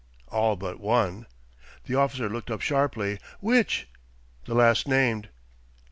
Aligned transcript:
"All... 0.29 0.55
but 0.55 0.79
one." 0.79 1.27
The 1.85 1.93
officer 1.93 2.27
looked 2.27 2.49
up 2.49 2.61
sharply. 2.61 3.19
"Which?" 3.39 3.87
"The 4.47 4.55
last 4.55 4.87
named." 4.87 5.29